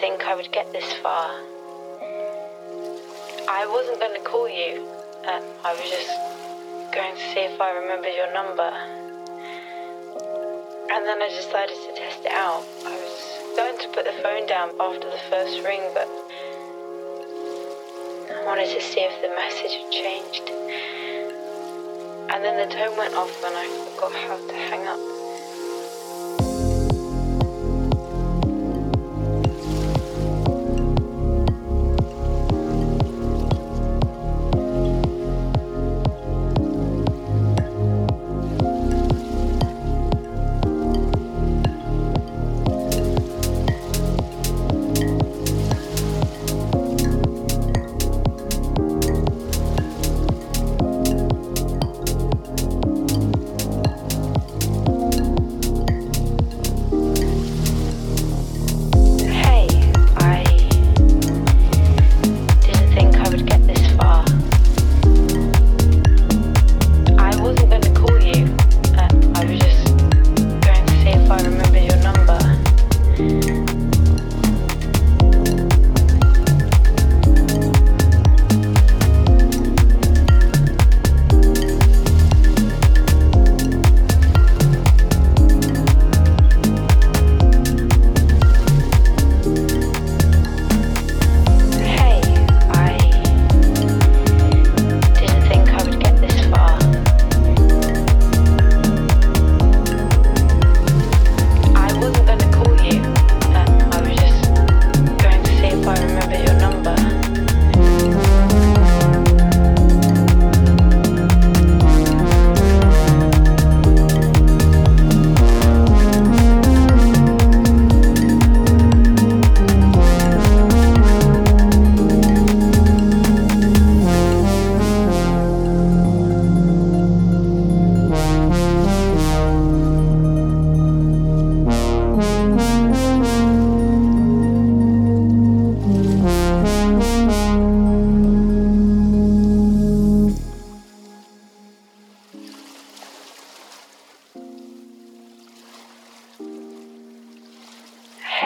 [0.00, 1.30] think I would get this far.
[3.48, 4.86] I wasn't going to call you.
[5.24, 6.12] Uh, I was just
[6.92, 8.68] going to see if I remembered your number.
[10.92, 12.64] And then I decided to test it out.
[12.84, 16.08] I was going to put the phone down after the first ring, but
[18.36, 20.50] I wanted to see if the message had changed.
[22.36, 25.15] And then the tone went off and I forgot how to hang up.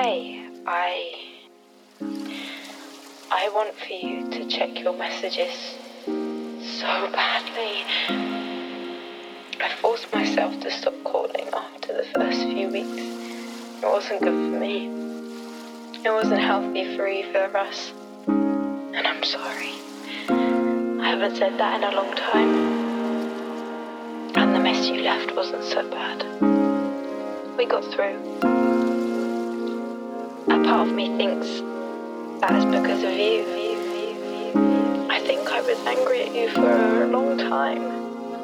[0.03, 1.15] Hey, I.
[3.31, 7.85] I want for you to check your messages so badly.
[9.61, 13.03] I forced myself to stop calling after the first few weeks.
[13.83, 14.87] It wasn't good for me.
[16.03, 17.93] It wasn't healthy for either of us.
[18.27, 19.75] And I'm sorry.
[20.31, 22.55] I haven't said that in a long time.
[24.35, 26.25] And the mess you left wasn't so bad.
[27.59, 28.70] We got through.
[30.71, 31.49] Part of me thinks
[32.41, 33.43] that is because of you.
[35.11, 37.83] I think I was angry at you for a long time.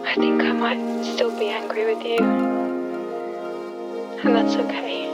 [0.04, 2.18] I think I might still be angry with you.
[4.24, 5.08] And that's okay.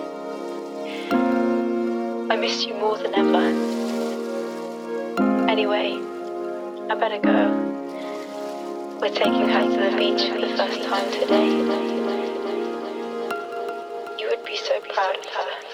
[2.32, 3.44] I miss you more than ever.
[5.50, 5.98] Anyway,
[6.88, 7.50] I better go.
[9.02, 11.60] We're taking her to the beach for the first time today.
[14.18, 15.71] You would be so proud of her.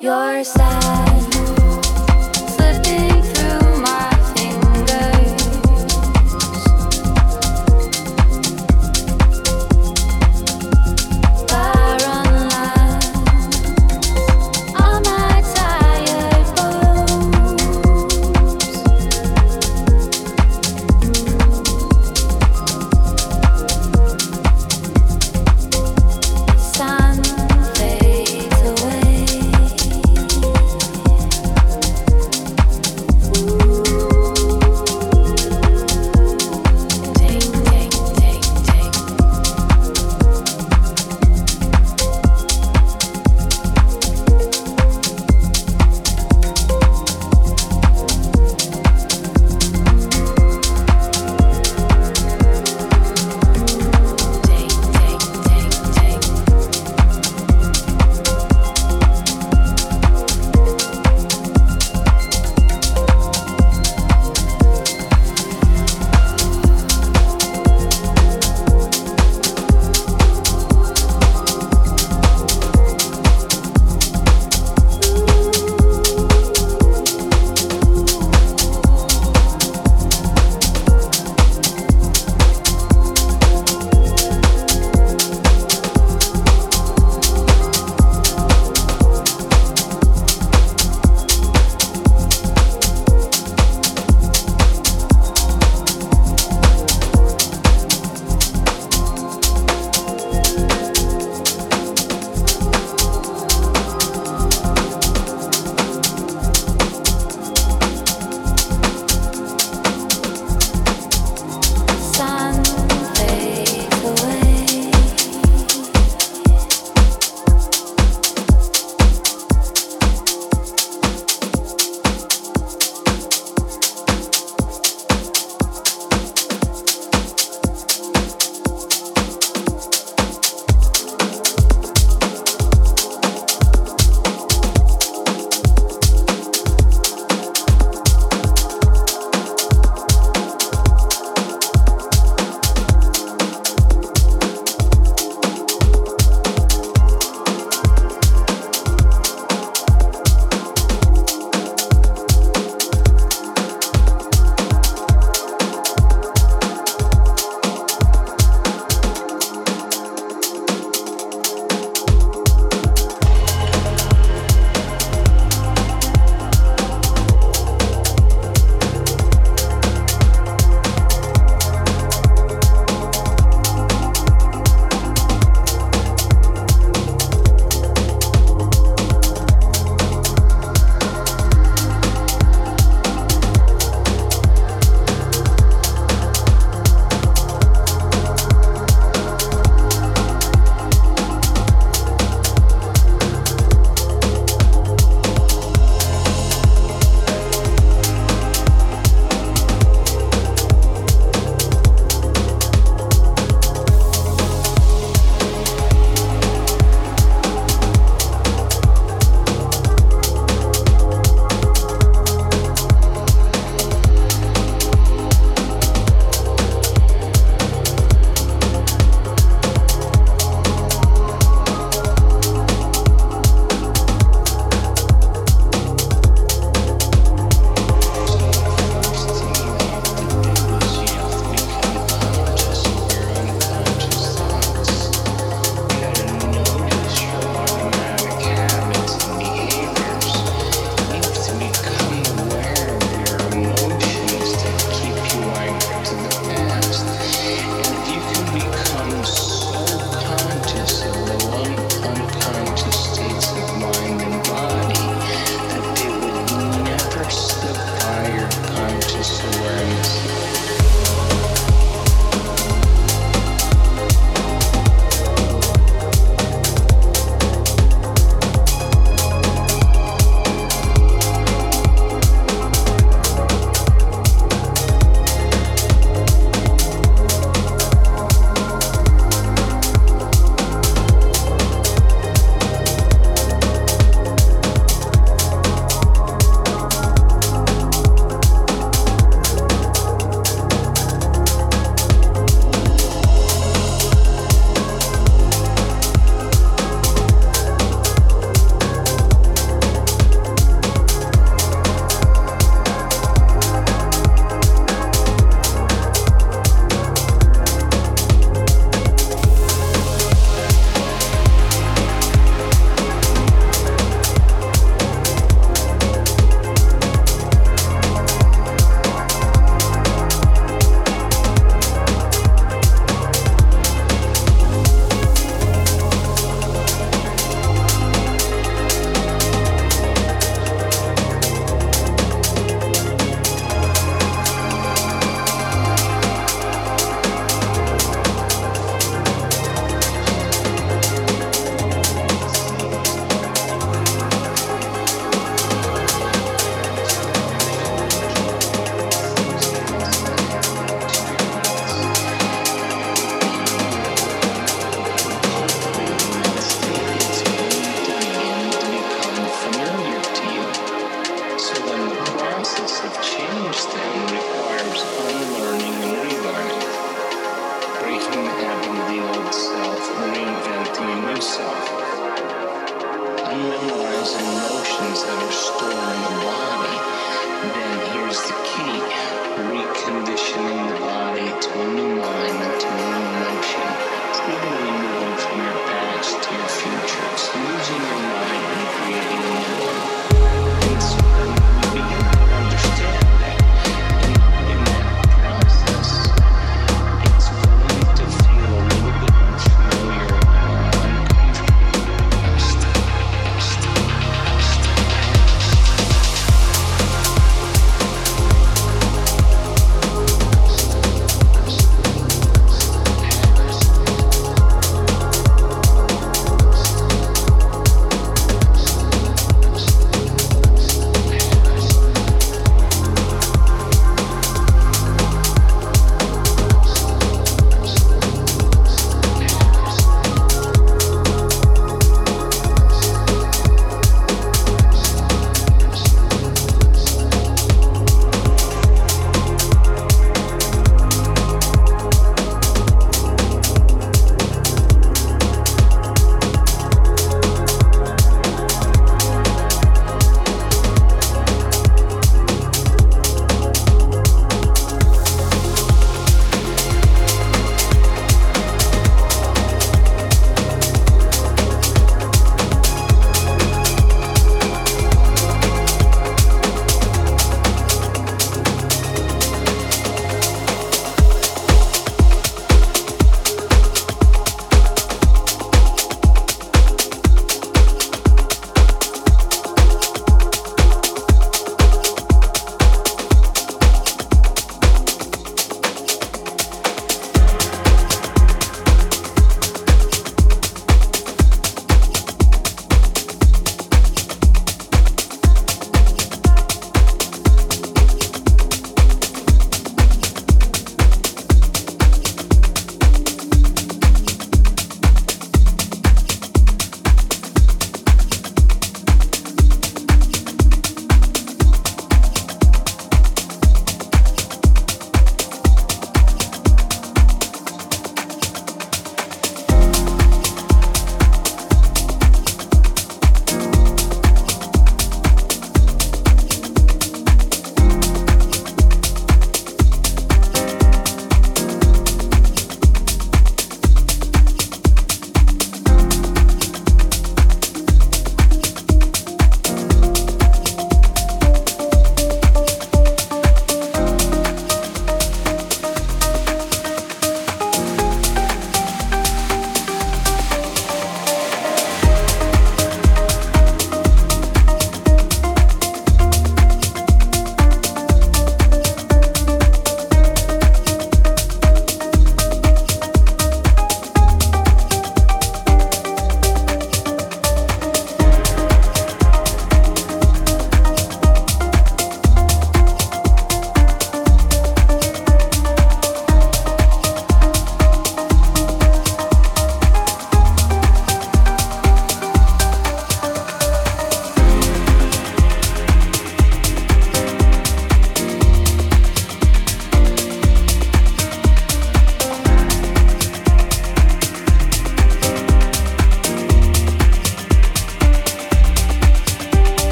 [0.00, 1.15] Your side.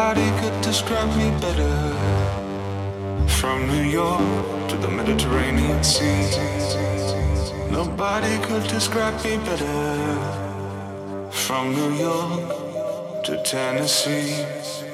[0.00, 1.76] Nobody could describe me better.
[3.38, 6.24] From New York to the Mediterranean Sea.
[7.70, 11.28] Nobody could describe me better.
[11.30, 14.89] From New York to Tennessee.